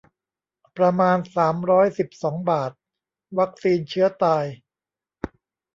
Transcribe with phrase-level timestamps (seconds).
[0.77, 2.71] ประมาณ สามร้อยสิบสอง บาท
[3.39, 4.45] วัคซีนเชื้อตาย